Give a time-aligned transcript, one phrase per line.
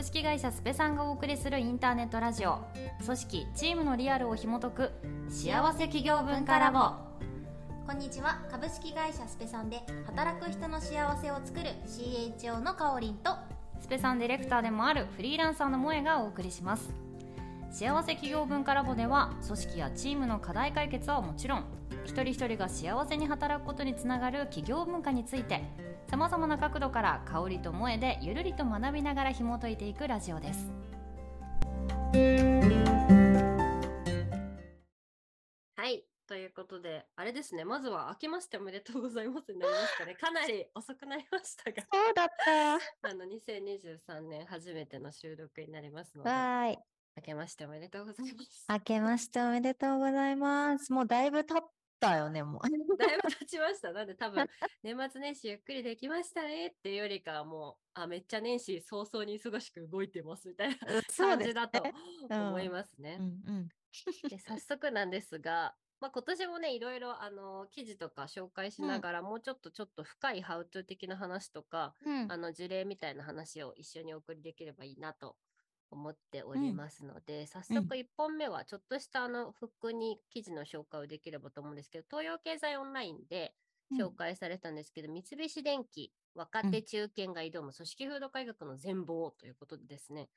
[0.00, 2.60] 株式会社スペさんがお送りするインターネットラジオ。
[3.04, 4.92] 組織チームのリアルを紐解く。
[5.28, 6.92] 幸せ企業文化ラボ。
[7.86, 8.42] こんにちは。
[8.50, 13.32] 株式会社スペさんで働く人の幸せを作る CHO のかおりんと
[13.78, 16.94] スペさんディレクターでもあるフリーランサーの萌えがお送りします。
[17.70, 21.64] 幸せ企業文化ラボでは組織やチームの課題解決はもちろん
[22.06, 25.62] 一人一人が幸せに働くことにつながる企業文化について
[26.10, 30.68] さまざまな角度から香りと萌えでゆるりと学びながら紐解いていくラジオです。
[35.76, 36.02] はい。
[36.26, 37.64] ということであれですね。
[37.64, 40.14] まずは明けましておめでとうございますになりましたね。
[40.18, 41.80] かなり遅くなりましたが。
[41.82, 42.74] そうだった。
[43.08, 46.78] あの2023年初めての収録になりますのではい。
[47.18, 48.66] 明けましておめでとうございます。
[48.68, 50.92] 明けましておめでとうございます。
[50.92, 51.62] もうだいぶ経っ
[52.00, 52.62] たよねもう。
[52.98, 53.92] だいぶ経ちました。
[53.94, 54.46] なんで多分、
[54.82, 60.76] 年末年始ゆっくりできましたねっていうよりかはもう、あ、めっちゃ年始早々に忙しく動いてますみたいな
[61.16, 61.82] 感じだと
[62.28, 63.20] 思いますね。
[64.46, 72.32] 早速なんですが、まあ、今年もね、いろいろあの記事とか紹介しながら、もうちょっとちょっと深いハウトゥー的な話とか、うん。
[72.32, 75.36] あの事例みたいな話を一緒にお送りできればいいなと
[75.90, 83.54] 思っておりますので、早速1本目はちょっとしたあのフックに記事の紹介をできればと思うんですけど、東洋経済オンラインで
[83.98, 90.28] 紹介されたんですけど、三菱電機若手中堅が挑む組織風土改革の全貌ということでですね、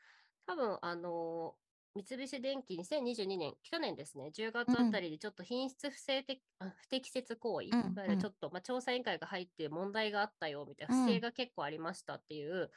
[0.45, 1.55] 多分あの
[1.95, 12.71] 三菱電機2022年、去年ですね、10月あたりでちょっと品質不正的、あ不適切行為、うんいわゆるちょっと、まあ、調査委員会が入って問題があったよみたいな、うん不正が結構ありましたっていう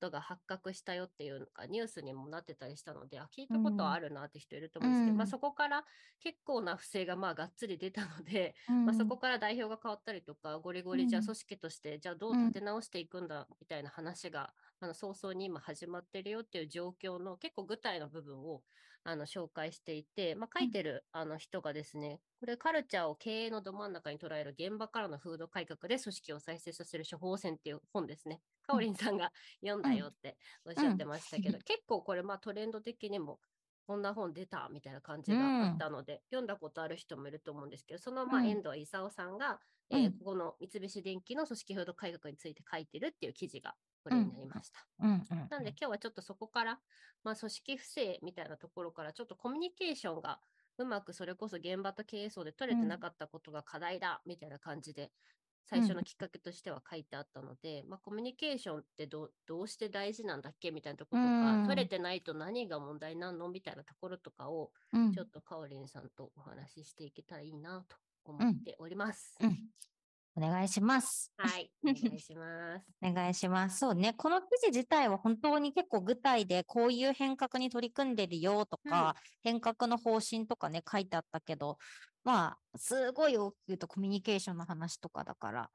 [0.00, 5.18] ことが発覚したよっていうのがニュースにもなってたりしたので、あ聞いたことはあるなって人いると思うんですけど、うん。
[5.18, 5.84] まあ、そこから
[6.20, 11.24] 結構な不正がまあがっつり出たので、うんまあ、そこから代表が変わったりとか、ゴリゴリじゃあうん。
[11.26, 12.38] 組織として、じゃあどううん。
[12.38, 18.62] 立て直していくんだみたいな話が、あの早々に今始まってるよっていう状況の結構具体の部分を
[19.04, 28.40] あの紹介していて、まあ、書いてるあの人がですね、これカルチャーを経営のど真ん中に捉える現場からの風土改革で組織を再生させる処方箋っていう本ですね。
[28.70, 31.62] かおりんさんが読んだよっておっしゃってましたけど、うん。
[31.62, 33.40] 結構これまあトレンド的にも
[33.86, 38.46] こんな本出たみたいな感じがあったので、読んだことある人もいると思うんですけど、そのまあうん。
[38.46, 39.58] 遠藤勲さんが、
[39.90, 40.12] えーうん。
[40.12, 44.86] ここの三菱電機の組織風土改革について書いてるっていう記事がこれになりました。
[45.00, 45.10] うん。
[45.10, 45.46] うん。
[45.50, 46.78] なんで今日はちょっとそこから、
[47.24, 50.38] まあ、組織不正みたいなところからちょっとコミュニケーションが
[50.78, 55.10] うまくそれこそ現場と経営層で取れてなかったことが課題だみたいな感じで
[55.70, 69.36] 最初のきっかけとしては書いてあったので、まあ、コミュニケーションってどうどうして大事なんだっけみたいなところとか、うん取れてないと何が問題なのみたいなところとかをうんちょっとかおりんさんとお話ししていけたらいいなと思っております。
[69.40, 69.56] うん
[70.36, 71.32] お願いします。
[71.36, 72.86] はい、お願いします。
[73.02, 73.78] お願いします。
[73.78, 74.14] そうね。
[74.14, 81.78] この記事自体は本当に結構具体でこういう変革に取り組んでるよとか、変革の方針とかね、書いてあったけど、
[82.24, 85.70] まあ、すごい大きく言うとコミュニケーションの話とかだから、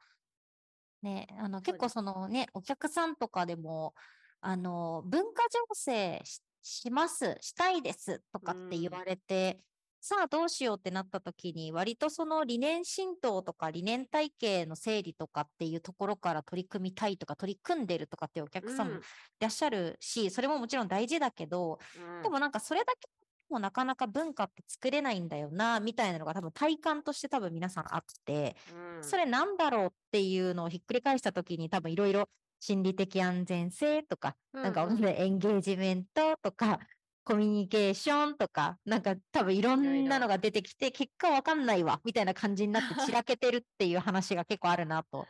[1.02, 3.94] ね、あの、結構そのね、お客さんとかでも、
[4.42, 9.60] あの、文化醸成しします、したいですとかって言われて、
[10.02, 19.00] さあどうしようってなった時に、割とその理念浸透とか理念体系の整理とかっていうところから取り組みたいとか取り組んでるとかっていうお客さんもい
[19.40, 22.24] らっしゃるし、それももちろん大事だけど、うん。
[22.24, 23.10] でもなんかそれだけ
[23.50, 32.30] もなかなか文化って作れないんだよな、みたいなのが多分体感として多分皆さんあって、うんそれなんだろうっていうのをひっくり返した時に多分いろいろ
[32.60, 36.80] 心理的安全性とか、なんかエンゲージメントとか、
[37.24, 45.28] コミュニケーションとか、なんか多分いろんなのが出てきて、結果わかんないわ、みたいな感じになって散らけてるっていう話が結構あるなと、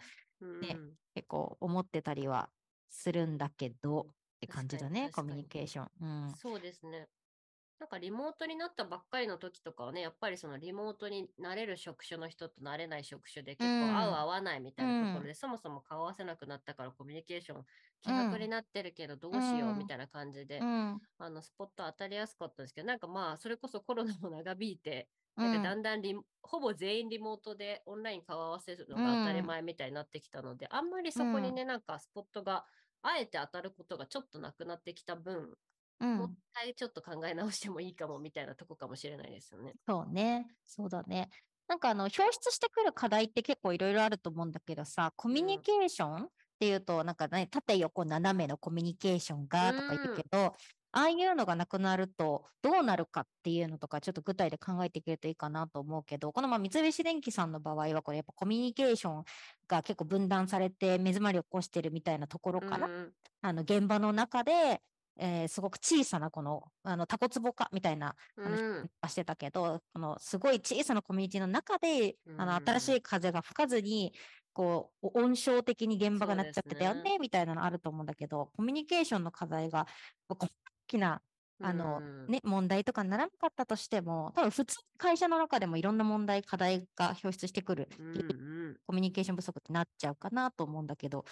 [0.61, 2.49] ねうん結構思ってたりは
[2.89, 4.05] するんだけど、っ
[4.41, 5.87] て感じだね、コミュニケーション。
[6.01, 6.33] うん。
[6.35, 7.07] そうですね。
[7.79, 14.15] なんかリモートになったばっかりの時とかはね、やっぱりそのリモートになれる職種の人となれない職種で結構合ううん。
[14.15, 17.65] 合わないみたいなところうで、そもそも顔合わせなくなったからコミュニケーション
[18.01, 21.01] 希薄になってるけどどうしよううんみたいな感じで、うん。
[21.17, 25.51] あのスポット当たりやすかったんですけど、なんかまあそれこそコロナも長引いて、うん。
[25.51, 32.65] なんかだんだんリモほぼ全員リモートでオンライン顔合わせるのが当たり前みたいになってきたので、あんまりそこにね、なんかスポットが
[33.01, 35.57] あえて当たることがちょっとなくなってきた分、
[35.99, 39.73] うんもう一回ちょっと考え直してもいいかもみたいなとこかもしれないですよね。
[39.87, 40.47] そうね。
[40.63, 41.29] そうだね。
[41.67, 50.53] なんかあの、表出してくる課題って結構いろいろあると思うんだけどさ、コミュニケーションっていうと、なんかね、縦横斜めのコミュニケーションがとか言うけど、
[50.91, 59.23] ああいうのがなくなるとどうなるかっていうのとかちょっと具体で考えていけるといいかなと思うけど、このまあ三菱電機さんの場合はこれやっぱコミュニケーション
[59.67, 63.11] が結構分断されて目詰まりを起こしてるみたいなところから、うん
[63.41, 64.81] あの現場の中で
[65.17, 74.13] えーすごく小さなこの、あの、タコツボ化みたいな話してたけど、このすごい小さなコミュニティの中で、あの、うん新しい風が吹かずに、
[74.53, 79.87] こう、お温床的に現場がなっちゃってたよそうですね、みたいなのあると思うんだけど、コミュニケーションの課題が、
[80.29, 80.47] 大
[80.87, 81.21] きな、
[81.61, 82.27] あの、うん。
[82.27, 88.77] ね、問題とかにならなかったとしても、多分普通に会社の中でもいろんな問題、課題が表出してくるういう、ん。
[88.85, 91.23] コミュニケーション不足ってなっちゃうかなと思うんだけど、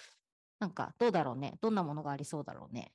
[0.59, 1.55] なんか、どうだろうね？
[1.59, 2.93] どんなものがありそうだろうね？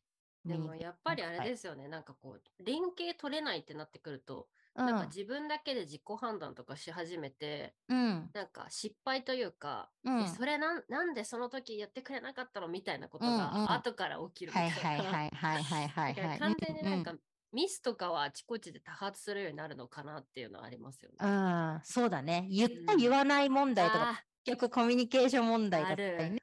[0.48, 8.30] でもやっぱりあれですすよね、なんかこう、連携取れないってなってくると、なんか自分だけで自己判断とかし始めて、うん。
[8.32, 15.04] なんか失敗というか、うんえそれなんなんでその時やってくれなかったのみたいなことうんうんが後から起きるみはたいな。
[15.04, 17.20] いはいはいはいはいはい完全になんかう
[17.52, 21.16] ミスとかはあちこちで多発するようになるのかなっていうのはありますよね。
[21.26, 22.46] ん、うんそうだね。
[22.50, 26.42] 言ったうん言わない問題とか、あ結局コミュニケーション問題だあったりねる。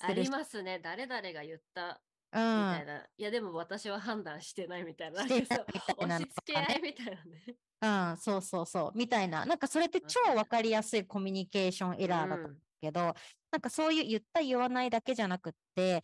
[0.00, 0.80] ありますね。
[0.82, 2.00] 誰々が言ったう
[2.32, 2.86] みたいん。
[2.86, 3.06] な。
[3.16, 5.22] いやでも私は判断してないみたいな。
[5.22, 7.56] してないいなそう押し付け合いみたいなね。
[7.82, 8.98] うん、そうそうそう。
[8.98, 9.44] みたいな。
[9.44, 13.14] なんかそれって超わかりやすいコミュニケーションエラーだと思うけど、
[13.50, 16.02] なんかそういう言った言わないだけじゃなくって、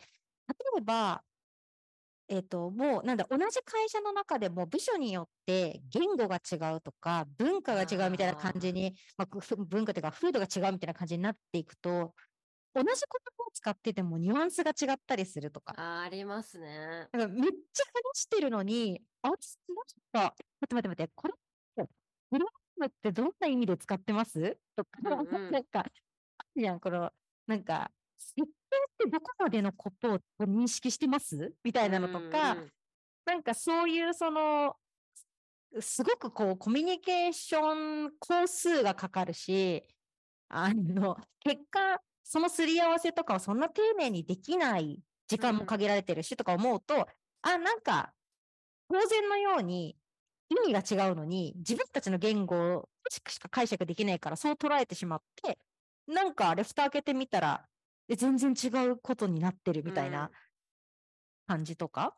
[0.48, 1.22] 例えば、
[2.28, 12.14] えっと、もう、なんだ、同じ会社の中でも部署によって言語が違うとか、文化が違うみたいな感じに、まあ、ふ文化というか、風土が違うみたいな感じになっていくと、
[12.82, 15.74] 同じ言葉を使っててもニュアンスが違ったりするとか。
[15.76, 17.08] あありますね。
[17.12, 17.84] なんかめっちゃ
[18.14, 21.34] 話してるのに、あ、ちょっと、待って待って待って、これ、
[22.30, 22.46] フラ
[22.76, 24.58] ムってどんな意味で使ってます？
[24.76, 25.92] とか、うんうん なんか、ある
[26.56, 27.10] じゃん、この、
[27.46, 28.46] なんか、設定っ
[28.98, 31.54] てどこまでのことを認識してます？
[31.64, 32.72] みたいなのとか、うんうん
[33.28, 34.74] なんかそういうその、
[35.80, 39.86] すごくこう、コミュニケーション工数がかかるし、
[40.48, 47.08] あの、結果、そのすり合わせとかをそんな丁寧にできない時間も限られてるしとか思うと、
[47.40, 48.12] あ、なんか、
[48.90, 49.96] 当然のように
[50.50, 55.58] 意味が違うのに、自分たちの言語しか解釈できないから、そう捉えてしまって、
[56.06, 57.66] なんかあれ、蓋開けてみたら、
[58.08, 60.30] え全然違うことになってるみたいな
[61.46, 62.14] 感じとか？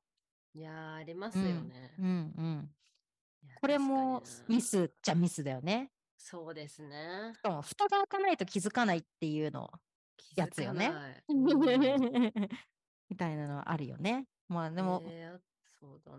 [0.54, 1.94] いやーありますよね。
[1.98, 2.08] うんう
[2.42, 2.70] ん。
[3.44, 5.92] いやこれもミスっちゃミスだよね。
[6.18, 7.42] そうですねし。
[7.42, 9.70] かも、蓋が開かないと気づかないっていうの
[10.36, 10.92] やつよね。
[13.08, 14.26] みたいなのはあるよね。
[14.48, 15.50] まあでも、えー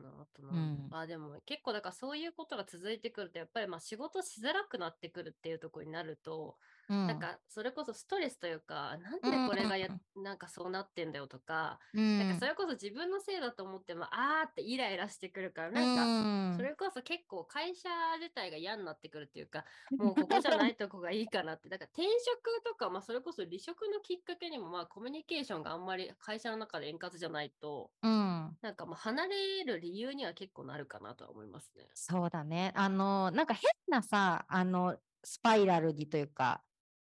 [0.02, 0.56] な、あとな、う。
[0.56, 0.90] ん。
[0.92, 6.58] あ、でも結構だからそういうことが続いてくると、やっぱりまあ仕事しづらくなってくるっていうところになると、
[6.90, 9.88] うん、なんかそれこそストレスというか、なんでこれがや、
[10.18, 17.90] なんかそうなってんだよとか、うん、なんかそれこそ自分のせいだと思っても、あーってイライラしてくるから、なんか、それこそ結構会社
[18.20, 19.64] 自体が嫌になってくるっていうか、
[19.98, 21.70] もうここじゃないとこがいいかなって。
[21.70, 31.88] だから転職とか、まあそれこそ離職のきっかけにも、まあコミュニケーションがあんまり会社の中で円滑じゃないと、うん、なんかまあ離れる理由には結構なるかなとは思いますね。
[31.94, 32.72] そうだね。
[32.76, 36.64] あの、なんか変なさ、あの、スパイラルにというか、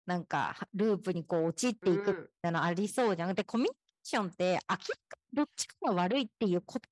[0.07, 3.35] なんかはループにこう陥っていくみうんたいなのありそうじゃん。
[3.35, 4.83] で、コミュニケーションって明らか
[5.33, 6.89] にどっちかが悪いっていうこと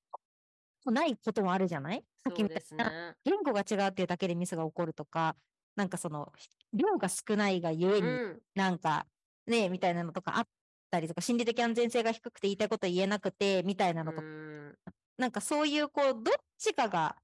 [0.86, 2.04] もないこともあるじゃない？
[2.24, 3.16] さっきそうですみたいなね。
[3.24, 5.36] 言語が違うっていうだけでミスが起こるとか、
[5.76, 6.32] なんかその、
[6.72, 8.42] 量が少ないがゆえに、うん。
[8.54, 9.06] なんか、
[9.46, 10.48] ねみたいなのとかあっ
[10.90, 14.78] たりとか、心理的安全性が低くて言いたいこと言えなくて、みたいなのとか、うん
[15.22, 17.14] なんかそういう、こう、どっちかが、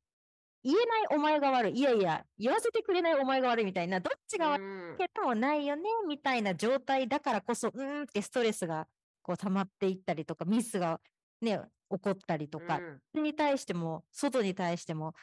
[0.62, 8.86] 言えないお前が悪い、いやいや、言わせてくれないお前が悪いみたいな、どっちが悪いうんけどもないよね、みたいな状態だからこそ、うーんってストレスが、
[9.22, 11.00] こう、溜まっていったりとか、ミスが
[11.40, 12.78] ね、起こったりとか、
[13.14, 15.14] うんに対しても、外に対しても、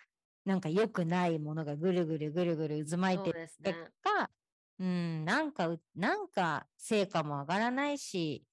[0.44, 3.94] なんか良くないものがぐるぐるぐるぐる渦巻いてる結。
[4.04, 4.30] 果、
[4.80, 8.44] うん、なんかう、なんか成果も上がらないし、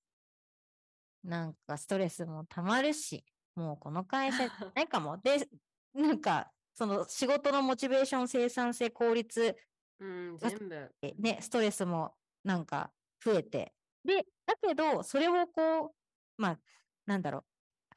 [1.24, 4.38] なんかストレスもたまるし、もうこの会社
[4.74, 5.18] ないかも。
[5.18, 5.48] で、
[5.94, 9.56] なんか、その仕事のモチベーション、生産性、効率、
[9.98, 10.94] うん、全部。
[11.02, 12.92] えね、ストレスもなんか
[13.24, 13.74] 増えて。
[14.04, 16.60] で、だけど、それをこう、まあ、
[17.06, 17.44] なんだろう、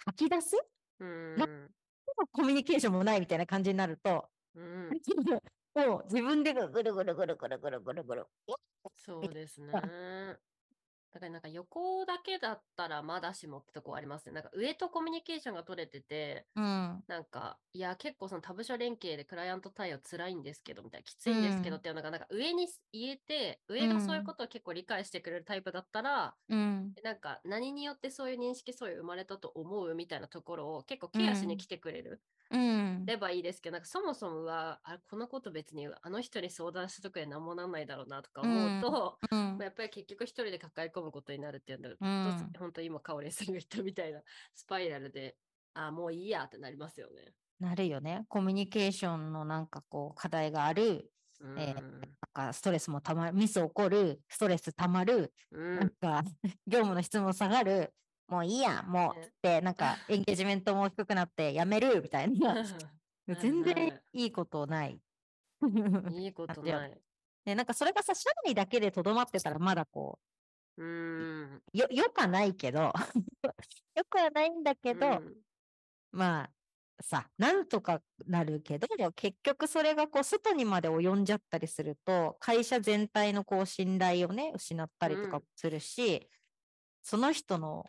[0.05, 0.57] 吐き出す
[0.99, 1.71] うん。
[2.31, 4.89] コミュニケーションもないみたいな感じになると、うん、
[5.75, 8.25] もう自分でぐるぐるぐるぐるぐるぐるぐるぐる。
[8.95, 9.73] そうですね。
[11.15, 14.33] だからなんか横だけだったらまだしもってとこありますね。
[14.33, 17.03] なんか上とコミュニケーションが取れてて、うん。
[17.07, 26.97] なんか、いや、結構その他部署連携でクライアント対応辛いんですけど、みたいな、きついんですけどうんっていうのが、なんか上に言えて、上がそういうことを結構理解してくれるタイプだったら、うん。
[27.03, 32.23] なんか何によってそういう認識、そういう生まれたと思うみたいなところを結構ケアしに来てくれる。
[32.51, 33.05] うん。
[33.05, 42.07] ればいいですけど、なんかそもそもは、あこのこと別にあの人に相談したとこで何もなんないだろうなとか思うと、うんまあやっぱり結局一人で抱え込むことになるっていうのは、う
[42.43, 44.21] ん本当に今、カオレンさんが言ったみたいな
[44.53, 45.35] スパイラルで
[45.73, 47.33] あ、もういいやってなりますよね。
[47.59, 48.25] なるよね。
[48.27, 51.59] コミュニケーションのなんかこう課題がある、うん。
[51.59, 56.23] えーなんかストレスもたまる、ミス起こる、ストレスたまる、うんなんか
[56.67, 57.93] 業務の質も下がる、
[58.27, 62.55] もういいや、もうって、なんか エンゲージメントも低くなってやめるみたいな。
[63.27, 64.99] 全然ねいいことない。
[66.11, 67.01] いいことない。
[67.45, 70.19] ね、なんかそれがさ、社内だけでとどまってたらまだこ
[70.77, 71.55] うん。
[71.55, 72.91] う、よ、よくはないけど、
[73.95, 75.35] よくはないんだけど、うん
[76.11, 86.29] まあ、さ、なんとかなるけど、結局それがこう、外にまで及んじゃったりすると、会社全体のこう、信頼をね、失ったりとかうんするし、
[87.03, 87.85] その人の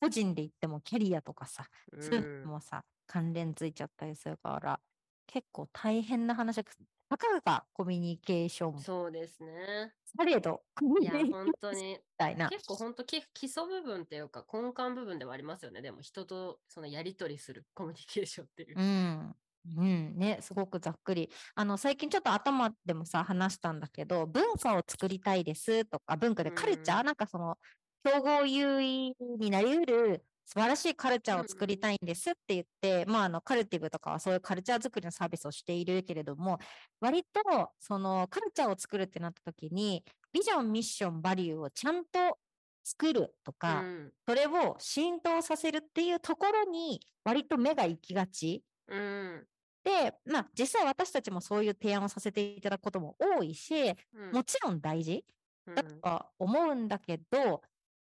[0.00, 1.66] 個人で言ってもキャリアとかさ、
[2.00, 4.80] そういうのもさ、関連ついちゃったりするから、
[5.26, 6.64] 結構大変な話だ
[7.08, 9.92] たかがコミュニケーションそうですね。
[10.16, 10.62] されど、
[11.00, 11.94] いや、本当に。
[11.94, 12.48] みたいな。
[12.48, 15.82] 結構本当き基礎部分っていうか根幹部分ではありますよね。
[15.82, 18.78] でも人とそのやり取りするコミュニケーションっていう。
[18.78, 19.36] うん。
[19.76, 20.18] うん。
[20.18, 21.30] ね、すごくざっくり。
[21.54, 27.56] あの、最近ちょっと頭でもさ、話したんだけど、文化を作りたいですとか、文化でカルチャー、うんなんかその、
[28.04, 36.58] 競合優位になりうる素晴らしいカルチャーを作りたいんですって言って、まあ、あの、カルティブとかはそういうカルチャー作りのサービスをしているけれども、
[37.00, 42.38] 割と、その、カルチャーを作るってなった時に、ビジョン、ミッション、バリューをちゃんと
[42.84, 44.12] 作るとか、うん。
[44.28, 48.62] それを浸透させるっていうところに、割と目が行きがち。
[48.88, 49.46] うん。
[49.82, 55.24] で、まあ、実際私たちもそういう提案をさせていただくことも多いし、うんもちろん大事
[55.66, 57.62] うんだとは思うんだけど、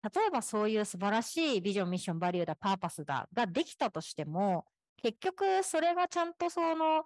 [0.04, 4.66] 例えばそういう素晴らしいビジョン、ミッション、バリューだ、パーパスだができたとしても、
[4.98, 7.06] 結局それがちゃんとその、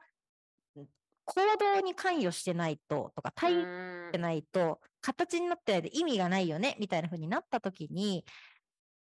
[1.25, 8.23] 行動に関与してないと、とか、対応うんってないと、形になってないで意味がないよね、みたいな風になった時に、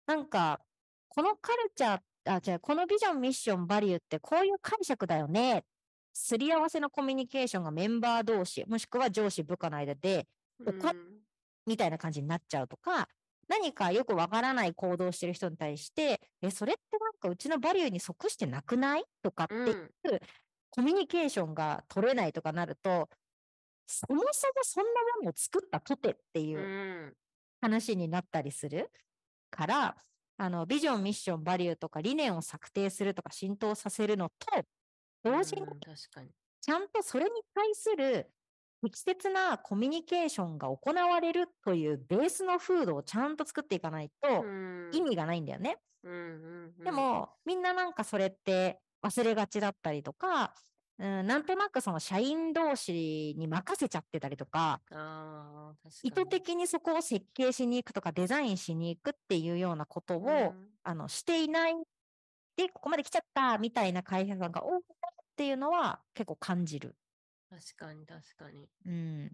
[0.06, 0.62] なんか、
[1.10, 5.66] このカルチャー、あ、じゃあ、このビジョン、ミッション、バリューってこういう解釈だよね。
[6.14, 10.28] すり合わせのコミュニケーションがメンバー同士、もしくは上司、部下の間で、
[11.66, 13.10] みたいな感じになっちゃうとか、
[13.54, 19.06] 何かよくわからない行動をしてる人に対して、え、それってなんかうちのバリューに即してなくない？
[19.22, 19.92] とかっていう、
[20.72, 23.10] コミュニケーションが取れないとかなると、
[23.86, 27.14] そもそもそんなものを作ったとてっていううん。
[27.62, 28.92] 話になったりする。
[29.52, 29.98] から、
[30.38, 34.64] あの、ビジョン、ミッション、バリューとか理念を策定するとか浸透させるのと、
[35.24, 35.68] 同時に。
[36.62, 38.32] ちゃんとそれに対する
[38.84, 45.78] 適切なコミュニケーションが行われるというベースの風土をちゃんと作っていかないとうん意味がないんだよね。
[46.84, 50.54] でも、みんななんかそれって忘れがちだったりとか、
[51.00, 55.74] うん、なんとなくその社員同士に任せちゃってたりとか、か
[56.04, 56.10] に。
[56.10, 61.76] 意図的にそこを設計しに行くとかデザインしに行くっていうようなことを、うんあのしていない
[62.58, 64.82] で、ここまで来ちゃったみたいな会社さんが多いなっ
[65.38, 66.98] ていうのは結構感じる。
[67.54, 68.70] 確かに、確かに。
[68.86, 69.32] うん。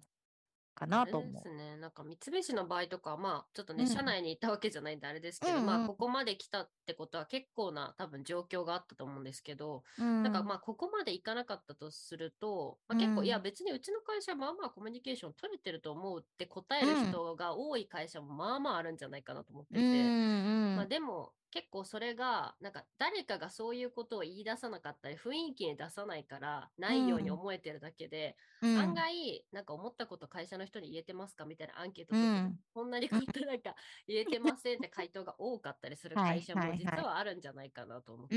[0.79, 1.39] かなと思うで。
[1.41, 1.77] すね。
[1.77, 28.77] なんか三菱の場合とかは、まあ、ちょっとね、うん社内にいたわけじゃないんであれですけど、うんうんまあ、ここまで来たってことは結構な多分状況があったと思うんですけど、うんなんかまあ、ここまでいかなかったとすると、まあ、結構、うんいや、別にうちの会社、まあまあコミュニケーション取れてると思うって答える人が多い会社もまあまああるんじゃないかなと思ってて、まあ、でも結構それがなんか誰かがそういうことを言い出さなかったり雰囲気に出さないからないように思えてるだけで、うん。
[28.77, 32.59] 案外なんか思ったこと会社の人に言えてますかみたいなアンケートう取ってん。
[32.73, 33.75] こんなにことなんか
[34.07, 38.35] 言えてませんって回答が多かったりする はい会社も実はあるんじゃないかなと思って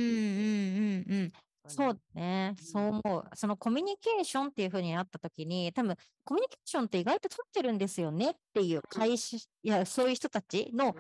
[1.69, 2.55] そうだね。
[2.59, 3.25] うんそう思う。
[3.35, 10.95] そのコミュニケーションっていうふうになったときに、多分コミュニケーションって意外と取ってるんですよねっていう会社、いや、そういう人たちの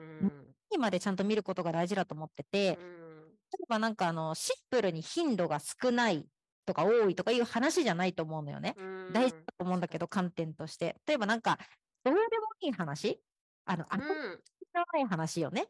[0.78, 3.22] までちゃんと見ることが大事だと思ってて、うん。
[3.52, 6.26] 例えばなんかあの、シンプルに頻度が少ない
[6.64, 8.74] とか多いとかいう話じゃないと思うのよね。
[8.76, 9.12] うん。
[9.12, 10.96] 大事だと思うんだけど、観点として。
[11.06, 11.58] 例えばなんか、
[12.04, 12.26] どうでも
[12.60, 13.20] いい話。
[13.64, 14.40] あの、あうん
[14.72, 15.66] ない話よね。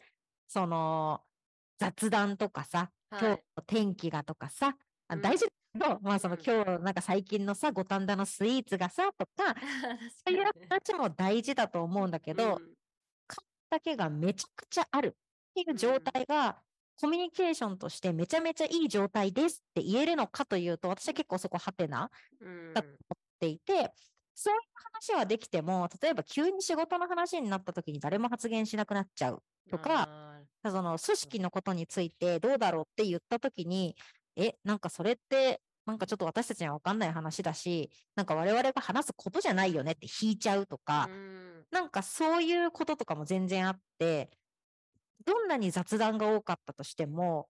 [0.47, 1.23] その、
[1.79, 4.77] 雑談とかさ、今日はいの天気がとかさ、
[5.09, 5.21] あうん。
[5.21, 6.43] 大事だけど、まあそのうん。
[6.43, 9.63] 今日なんか最近のさ、五反田のスイーツがさ、とか、 確
[10.27, 12.75] そういう話も大事だと思うんだけど、うん
[13.73, 15.13] だけがめちゃくちゃあるっ
[15.55, 16.63] ていう状態が、
[17.01, 22.11] コミュニケーションとしてめちゃめちゃいい状態ですって言えるのかというと、私は結構そこハテナ
[22.41, 22.99] うんだと思っ
[23.41, 23.93] ていて、
[24.35, 30.09] そういう話はできても、例えば急に仕事の話になった時に誰も発言しなくなっちゃうとか、
[30.63, 33.97] あその組織のことについてどうだろうって言った時に、
[34.37, 41.65] え、なんかそれって、なんかちょっと私たちには分かんない話だし、なんか我々が話すことじゃないよねって引いちゃうとかー、うん。
[41.71, 44.31] なんかそういうこととかも全然あって、
[45.25, 47.49] どんなに雑談が多かったとしても、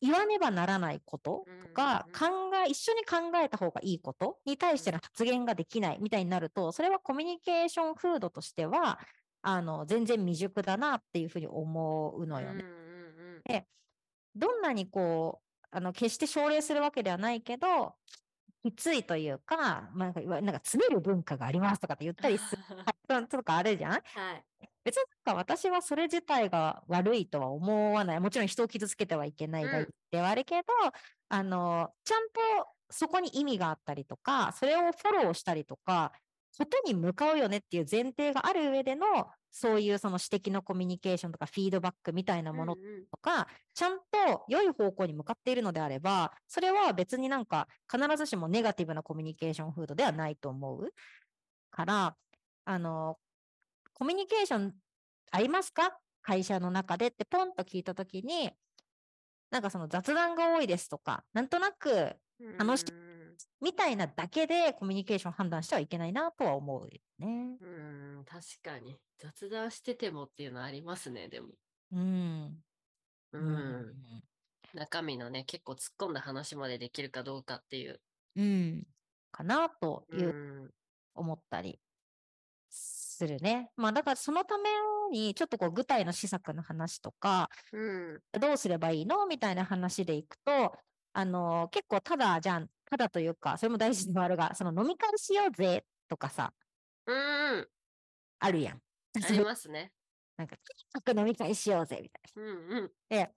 [0.00, 2.26] 言わねばならないこととか、考
[2.66, 8.98] え、一緒に考えた方がいいことに対しての発言ができないみたいになると、それはコミュニケーション風土としては、
[9.42, 12.64] あの、全然未熟だなっていうふうに思うのよね。
[12.64, 12.76] うんうん
[14.36, 15.45] どんなにこう、
[15.76, 17.96] あの、決して奨励するわけではないけど、
[18.64, 22.62] きついというか、まあなんかなんか詰める文化がありますとかって言ったりする
[23.10, 23.26] うん。
[23.28, 23.92] とかあるじゃん？
[23.92, 24.02] はい。
[24.84, 28.20] 別になんか私はそれ自体が悪いとは思わない。
[28.20, 30.62] もちろん人を傷つけてはいけないうんではあるけど、
[31.28, 32.40] あの、ちゃんと
[32.88, 36.12] そこに意味があったりとか、それをフォローしたりとか、
[36.56, 39.06] ことに向かうよねっていう前提がある上での、
[39.58, 43.06] そういうその指摘のコミュニケーションとかフィードバックみたいなものうんうん。
[43.06, 50.92] とか、ちゃんと良い方向に向かっているのであれば、それは別になんか必ずしもネガティブなコミュニケーション風土ではないと思う
[51.70, 52.16] から、
[52.66, 53.16] あの、
[53.94, 54.74] コミュニケーション
[55.30, 55.98] ありますか？
[56.20, 58.50] 会社の中でってポンと聞いたときに、
[59.50, 62.16] なんかその雑談が多いですとか、なんとなく
[62.58, 63.05] 楽しいうん
[63.60, 67.56] みたいなだけでコミュニケーション判断してはいけないなとは思うよね。
[67.60, 67.66] う
[68.20, 68.96] ん、確かに。
[69.18, 71.48] 雑談しててもっていうのありますね、でも。
[71.92, 72.58] うん。
[73.32, 73.94] うん。
[74.74, 78.00] 中身のね、結構突っ込んだ話までできるかどうかっていう。
[78.36, 78.86] うん。
[79.32, 80.16] かなとう。
[80.16, 80.70] いうん
[81.18, 81.80] 思ったり
[82.68, 83.70] するね。
[83.76, 84.68] まあだからそのため
[85.10, 88.20] にちょっとこう具体の施策の話とか、うん。
[88.38, 89.26] どうすればいいの？
[89.26, 90.76] みたいな話でいくと、
[91.14, 96.54] あの結構ただじゃん、ただというか、それも大事ではあるが、その飲み会しようぜとかさ、
[97.06, 97.68] うん。
[98.38, 98.82] あるやん。
[99.24, 99.92] ありますね。
[100.36, 102.92] なんか、とにかく飲み会しようぜみたいうんうん。
[103.08, 103.16] な。
[103.26, 103.34] で、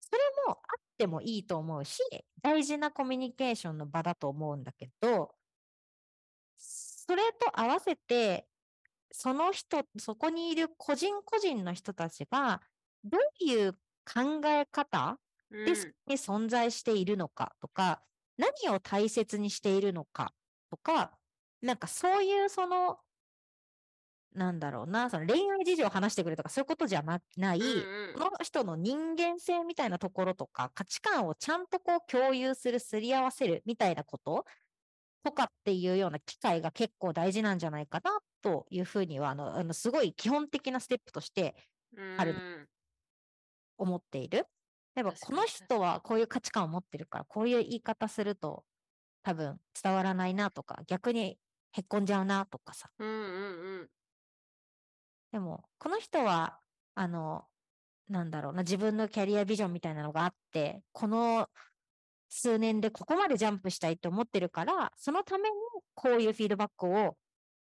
[0.00, 2.00] それもあってもいいと思うし、
[2.42, 5.34] 大事なコミュニケーションの場だと思うんだけど、
[6.56, 8.48] それと合わせて、
[9.12, 12.62] その人、そこにいる個人個人の人たちが、
[13.04, 13.74] どういう
[14.04, 18.04] 考え方うんで、そこに存在しているのかとか、
[18.38, 20.34] 何を大切にしているのか
[20.70, 21.18] とか、
[21.62, 23.00] なんかそういうその、
[24.34, 34.44] なんだろうな、その恋愛事情を話してくれとかそういうことじゃなない、うんうんこの人の人間性みたいなところとか、価値観をちゃんとこう共有する、すり合わせるみたいなこと
[35.24, 41.56] とかっていうような機会が結構大事なんじゃないかなというふうには、あの、あのすごい基本的なステップとして
[42.16, 42.68] あるうん
[43.78, 44.46] 思っている。
[45.00, 48.64] やっぱ確かにこの人はこういう価値観を持ってるから、こういう言い方すると
[49.22, 51.38] 多分伝わらないなとか、逆に
[51.72, 52.90] へっこんじゃうなとかさ。
[52.98, 53.88] うんうんうん。
[55.32, 56.58] でも、この人は、
[56.94, 57.44] あの、
[58.08, 61.48] なんだろうな、自分のキャリアビジョンみたいなのがあって、この
[62.28, 65.56] 数年でここまでジャンプしたいと思ってるから、そのために
[65.94, 67.16] こういうフィードバックを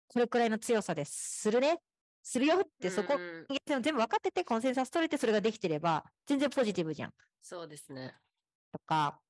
[0.07, 1.79] これくらいの強さでするね、
[2.25, 7.13] するよって、そこうんうん全部分かってて、コンセンサス取れてそれができてれば、全然ポジティブじゃん。
[7.41, 8.15] そうですね。
[8.71, 9.21] とか、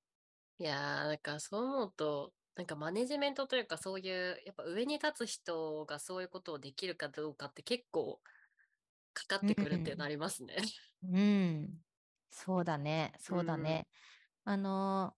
[0.57, 8.21] いやー、なんかそう思うと、なんかマネジメントというかそういう、やっぱ上に立つ人がそういうことをできるかどうかって結構
[9.13, 10.55] かかってくるっていうのありますね。
[11.03, 11.81] うん。
[12.29, 13.13] そうだね。
[13.19, 13.87] そうだね。
[14.45, 15.15] あのー、う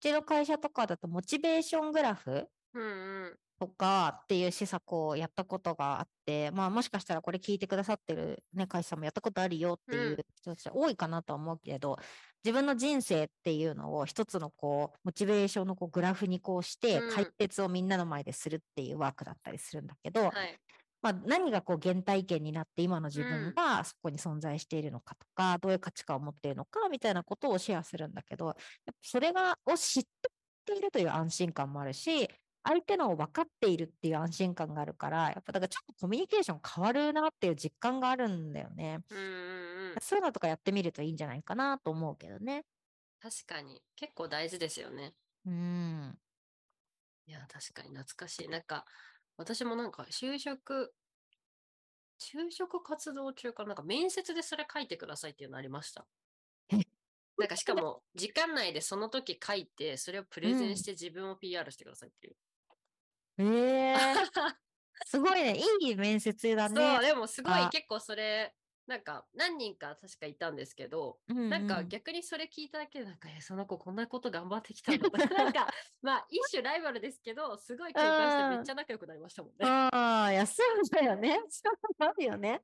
[0.00, 3.38] ちの会社とかだと、モチベーショングラフうんうん。
[3.58, 10.16] とかっていう施策をやったことがあって、まあもしかしたらこれ聞いてくださってるね、会社さんもやったことあるよっていううん。
[10.36, 11.96] 人たち多いかなとは思うけれど、
[12.44, 17.14] 自分の人生っていうのを一つのこう、モチベーションのこうグラフにこうしてうん。
[17.14, 20.58] 解説をみんなの前でするっていうワークだったりするんだけど、はい。
[21.00, 23.28] まあ、何がこう原体験になって今の自うん。
[23.28, 28.54] 分がそこに存在しているのかとか、どういう価値観を持っているのかみたいなことをシェアするんだけど、
[29.02, 30.04] それがを知っ
[30.66, 32.28] ているという安心感もあるし、
[32.64, 39.00] 相手のを分かっているっていう安心感があるから、やっぱだからちょっとコミュニケーション変わるなっていう実感があるんだよね。
[39.10, 40.00] うんうんうん。
[40.00, 42.66] そういうのとかやってみるといいんじゃないかなと思うけどね。
[43.20, 43.82] 確かに。
[43.96, 45.14] 結構大事ですよね。
[45.44, 46.18] うん。
[47.26, 48.48] いや、確かに懐かしい。
[48.48, 48.84] なんか、
[49.36, 50.94] 私もなんか就職、
[52.20, 56.06] 就職活動中からなんか面接でそれ書いてくださいっていうのありました。
[57.38, 62.36] えなんかしかも、時間内でその時書いて、それをプレゼうんンして自分を PR してくださいっていう。
[63.38, 63.96] ええ
[65.06, 65.56] すごいね。
[65.82, 66.74] いい面接だね。
[66.74, 68.52] そう、でもすごいあ結構それ、
[68.88, 75.68] なんか何人か確かいたんですけど、うんなんかうん逆にそれ聞いただけで、なんか、え、その子こんなこと頑張ってきたんだとか、 なんか、
[76.00, 79.56] まあ一種ライバルですけど、すごい共感してめっちゃ仲良くなりましたもんね。
[79.60, 81.38] ああ、いや、そうだよね。
[81.50, 82.62] そうなるよね。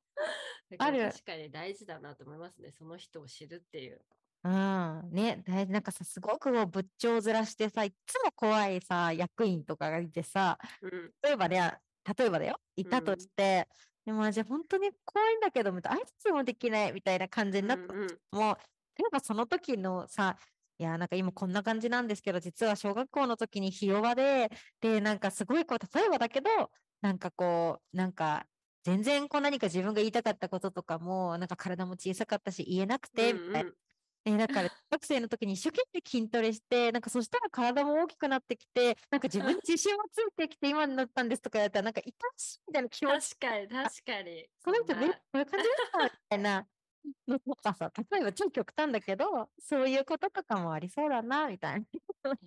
[0.78, 2.72] ある確かに大事だなと思いますね。
[2.72, 4.00] その人を知るっていう。
[4.44, 5.10] うん。
[5.10, 5.72] ね、大事。
[5.72, 11.14] なんかさ、すごくこう仏頂面してさ、いつも怖いさ、役員とかがいてさ、うん。
[11.22, 11.78] 例えばね、
[12.18, 13.68] 例えばだよ、いたとうんして、
[14.04, 18.56] でも、じゃあ本当に怖いんだけど、みたいな、挨拶もできないみたいな感じになったうんうんもう、
[18.98, 20.38] 例えばその時のさ、
[20.78, 26.50] いや、なんか今こんな感じなんですけど、実は小学校の時にひ弱で、で、なんかすごいこう、例えばだけど、
[27.00, 28.46] なんかこう、なんか
[28.82, 33.70] 全然こう何か自分が言いたかったこととかも、なんか体も小さかったし言えなくて、みたいな。
[34.26, 44.48] えだから、学生の時に一生懸命筋トレして、なんかそしたら体も大きくなってきて、なんか自分に 自信もついてきて今になったんですとかやったら、なんか痛らしいみたいな気持ち、確かに、確かに。
[44.64, 46.66] この人ね、こういう感じだったみたいな
[47.28, 51.86] の とかさ、例えば超極端だけど、そういうこととかもありそうだな、みたいな。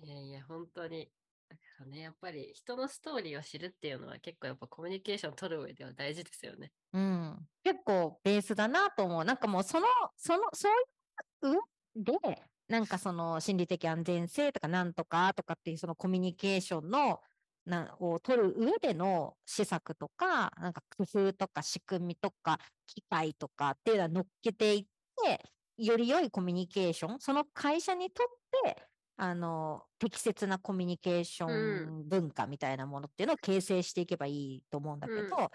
[0.02, 1.08] いやいや、本当に。
[1.48, 6.72] だからね、やっぱり人のストーリーを知るっていうのは結構やっぱコミュニケーション取る上では大事ですよね。
[6.92, 9.24] うん、結構ベースだなと思う。
[9.24, 9.86] なんかもうその、
[10.16, 10.97] その、そういう
[11.42, 11.58] 上
[11.94, 17.20] で、なんかその心理的安全性とかなんとかとかっていうそのコミュニケーションの、
[17.66, 24.86] なを取る上での施策とか、なんか工夫とか仕組みとか機械とかっていうのは乗っけていっ
[25.24, 25.44] て、
[25.76, 28.26] より良いコミュニケーション、その会社にとっ
[28.64, 28.82] て、
[29.16, 35.48] あの、適切なコミュニケーション文化みたいなものっていうのを形成していけばいいと思うんだけど、うん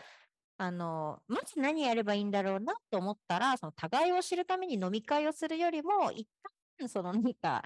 [0.58, 6.28] あの、まず何やればいいんだろうなと思ったら、その互いを知るために飲み会をするよりも、一
[6.78, 7.64] 旦その何か、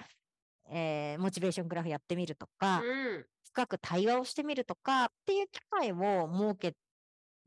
[0.69, 3.25] えーモチベーショングラフやってみるとか、うん。
[3.43, 6.75] 深く対話をしてみるとかっていう機会を設け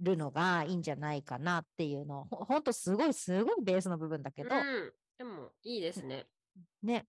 [0.00, 4.92] るのがいいんじゃないかなっていうのを、ほほんとすごいすごいベースの部分だけど、うん。
[5.18, 6.26] でも、いいですね。
[6.82, 7.06] ね、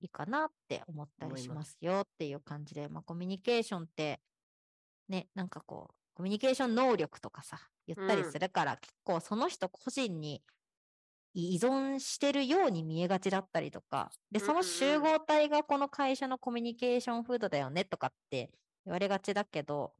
[0.00, 4.20] いいかなって思ったりしますよっていう感じで、まあ、コミュニケーションって、
[5.08, 10.42] ね、なんかこう、コミュニケーション能力とかさ、言ったりうんするから、結構その人個人に
[11.32, 18.50] 依存してるように見えがちだったりとか、で、その集うんうん合体がこの会社のコミュニケーション風土だよねとかって
[18.84, 19.94] 言われがちだけど、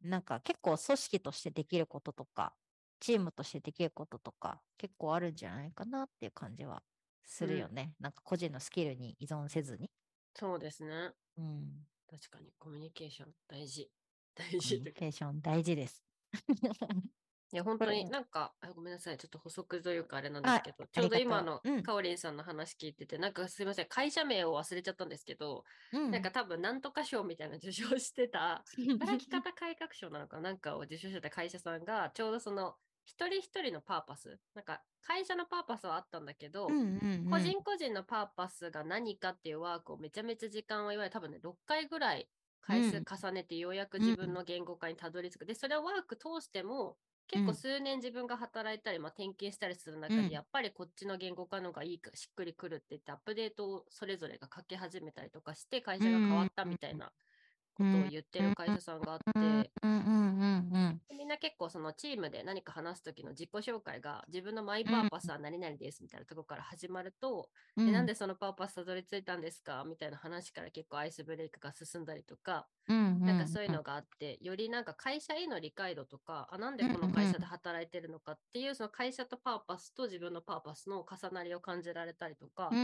[0.00, 2.54] なんか結構組織としてできることとか、
[2.98, 6.82] チームとしてできることとか、結構あるんじゃないかなっていう感じは
[7.26, 7.94] するようんね。
[8.00, 9.90] なんか個人のスキルに依存せずに。
[10.34, 11.12] そうですね。
[11.36, 11.86] うん。
[12.10, 13.90] 確かにコミュニケーション大事。
[14.38, 14.92] 大コミュ事ニ。
[14.92, 16.04] ケーション大事です。
[17.50, 19.16] いや、本当になんか、あごめんなさい。
[19.16, 28.62] ちょっと補足というかあれなんあですけど、ちょうど今のかおりんさんの話聞いてて、なんかすいません、会社名を忘れちゃったんですけど、うんなんか多分なんとか賞みたいな受賞してた、
[29.00, 42.28] 働き方改革賞なのかなんかを受賞してた会社さんが、ちょうどその一人一人のパーパス、なんか会社のパーパスはあったんだけど、うんうんうん個人個人のパーパスが何かっていうワークをめちゃめちゃ時間をいわゆる多分ね6回ぐらい
[42.60, 43.06] 回数うん。
[43.08, 45.46] 重ねてようやくうん自分の言語化にたどり着く。
[45.46, 47.44] で、それをワーク通しても結うん。
[47.44, 50.28] 構数年自分が働いたり、まあ、転勤したりする中うん。
[50.28, 57.12] でやっぱりこっちの言語化の方がいいかしっくりくるって言ってアップデートをそれぞれがかけ始めたりとかして会社が変わったみたいな
[57.78, 59.70] ことを言ってる会社さんがあって、
[61.16, 67.88] みんな結構そのチームで何か話す時の自己紹介が自分のマイパーパスは何々ですみたいなところから始まると、うん。
[67.88, 68.06] えなん。
[68.06, 72.77] でそのパーパスたどり着いたんですかみたいな話から結構アイスブレイクが進んだりとか、うん
[73.24, 82.78] なんかそういうのがあって、よりなんか会社への理解度とか、あ、なんでこの会社で働いてるのかっていう、その会社とパーパスと自分のパーパスの重なりを感じられたりとか、うん。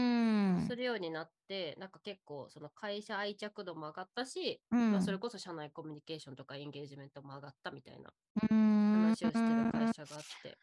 [0.57, 4.91] するようになって、なんか結構その会社愛着度も上がったし、うん。
[4.91, 8.13] まあ、それこそ社内コミュニケーションとかエンゲージメントも上がったみたいな
[8.51, 9.15] うん。
[9.15, 10.59] 話をしてる会社があって。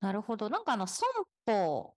[0.00, 0.50] なるほど。
[0.50, 1.08] なんかあの、損
[1.46, 1.96] 保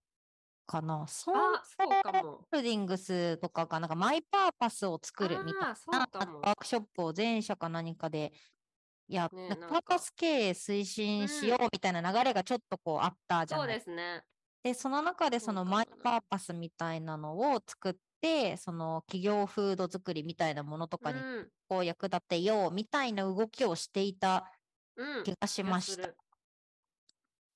[0.65, 1.07] かな。
[1.07, 2.21] 損あ、そう保かも。
[2.21, 6.07] ホールディングスとかが、なんかマイパーパスを作るみたいな
[6.41, 8.33] ワークショップを全社か何かで
[9.07, 14.23] やっねパーパス経営推進しようみたいな流れがちょっとこうあったじゃそうないですね。
[14.63, 21.51] で、その中でそそうのマイパーパスみたいなのを作って、その企業風土作りみたいなものとかにうん。
[21.69, 24.51] こう役立てようみたいな動きをしていた
[24.95, 25.23] うん。
[25.23, 26.07] 気がしました。
[26.07, 26.24] 気がするい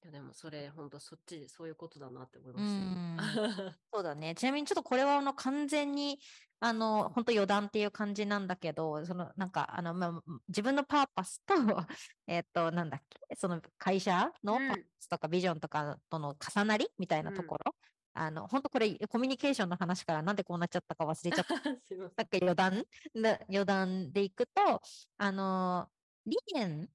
[0.09, 3.75] やでもそれ本当そっちそういうことだなって思いまうしたよ。
[3.93, 4.35] そうだね。
[4.35, 6.19] ちなみにちょっとこれはあの完全に
[6.59, 11.53] あの本当余談っていう感じなんだけど、そのなんかあの、まあ、自分のパーパスと、
[12.27, 17.75] えっと、なんだっけ、その会社のうんパーパスとかビジョンとかとの重なりみたいなところ、
[18.13, 21.55] あの本当これコミュニケーションの話からなんでこうなっちゃったか忘れちゃった。
[21.85, 22.13] すいません。
[22.17, 24.81] なんか余談な余談でいくと、
[25.17, 25.89] あの
[26.25, 26.89] 理念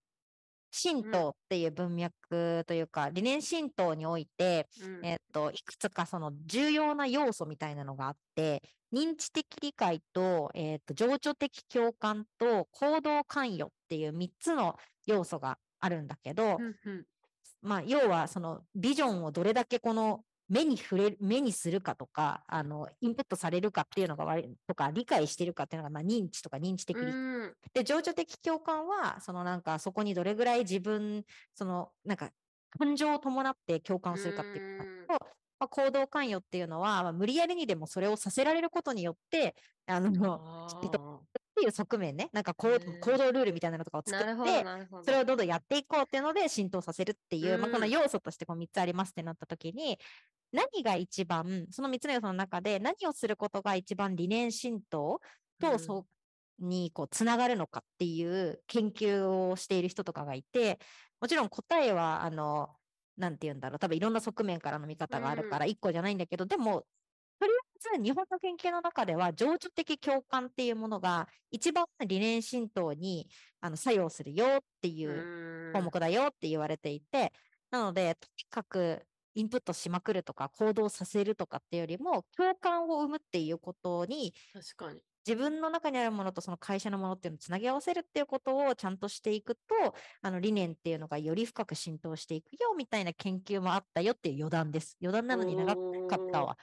[0.75, 5.07] 神道っていう文脈というか、理念神道において、うん。
[5.07, 16.59] えっと、いくつかその重要な要素みたいなのがあって、認知的理解と、えっと、情緒的共感と行動関与っていう3つの要素があるんだけど、
[17.63, 27.55] まあ、要はそのビジョンをどれだけこの目に触れる、目にするかとか、あの、インプットされるかっていうのが悪いとか、理解しているかっていうのが、まあ、認知とか認知的理解うん。
[27.73, 32.31] で、情緒的共感は、そのなんかそこにどれぐらい自分、そのなんか
[32.79, 35.19] 感情を伴って共感するかっていうと、ま
[35.59, 39.55] まあ、行動関与っていうのは、まあ、無理やりにでもそれをさせられることによって、
[39.87, 40.11] あの、
[40.83, 40.91] きっ
[41.55, 44.65] ていう側面ね、なんか行動ルールみたいなのとかを作って。
[45.05, 47.91] それをどんどんやっていこうっていうので浸透させるっていう、まあ、このうん。
[47.91, 49.99] 要素としてこう3つありますってなった時に、
[50.55, 55.21] 何が一番、その3つの要素の中で何をすることが一番理念浸透
[55.61, 55.71] うん。
[55.73, 56.07] とそ
[56.61, 60.79] うにこうつながるのかっていう研究をしている人とかがいて、
[61.21, 62.69] もちろん答えは、あの、
[63.17, 66.85] なんて言うんだろう、多分いろんな側面からの見方があるから1個じゃないんだけど、でも、
[67.41, 73.29] とりあえず日本の研究の中では情緒的共感っていうものが一番理念浸透に
[73.61, 77.33] あの作用するよっていう項目だよって言われていて、
[77.71, 85.03] なので、とにかくインプットしまくるとか行動させるとかっていうよりも、共感を生むっていうことに、確かに。
[85.27, 89.61] 自分の中にあるものとその会社のものっていうのをつなぎ合わせるっていうことをちゃんとしていくと、
[90.21, 94.99] あの理念っていうのがより深く浸透していくよみたいな研究もあったよっていう余談です。
[95.01, 96.59] 余談なのに長かったわ。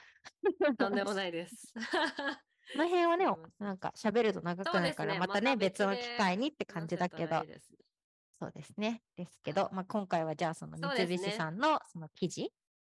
[0.78, 1.74] とんでもないです。
[2.74, 3.26] この辺はね
[3.60, 7.44] なんか喋ると長くなるから、ねまたね、別別ので機会にって感じだけど
[8.42, 9.04] そうですね。
[9.16, 12.52] ですけど、まあ、今回はじゃあその三菱さんのその記事、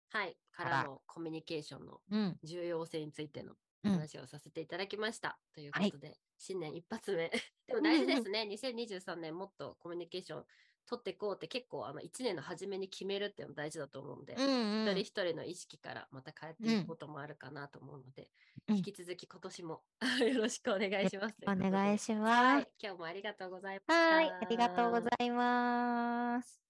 [0.09, 0.37] はい。
[0.51, 5.37] かかららのコミュニケーションのうん、重要性についてのうん、話をさせていただきました。
[5.53, 7.29] というこはいとで、新年一発目。
[7.67, 8.47] でも大事ですね。
[8.49, 10.45] 2023年もっとコミュニケーション
[10.87, 18.27] 取っていこうって結構あの1年の初めに決めるっていうのも大事だと思うんで、うん、うん一人一人の意識からまた変えていくこともあるかなと思うので、うん
[18.69, 19.81] 引き続き今年も
[20.19, 21.35] よろしくお願いします。
[21.43, 22.41] お願いしまます。
[22.55, 24.15] はい、今日もありがとうございました。
[24.15, 26.61] はい、ありがとうございます。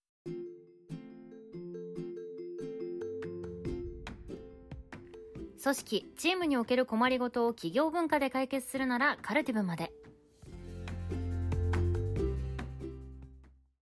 [5.67, 9.91] 組織チームにおける困りごとを企業文化で解決するならカルティブまで。